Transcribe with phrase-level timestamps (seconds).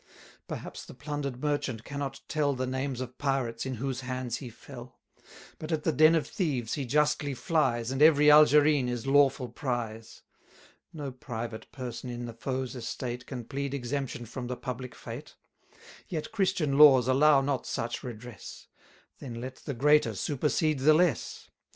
[0.47, 4.99] Perhaps the plunder'd merchant cannot tell The names of pirates in whose hands he fell;
[5.59, 10.23] But at the den of thieves he justly flies, And every Algerine is lawful prize.
[10.91, 15.35] No private person in the foe's estate Can plead exemption from the public fate.
[16.09, 18.69] 350 Yet Christian laws allow not such redress;
[19.19, 21.51] Then let the greater supersede the less.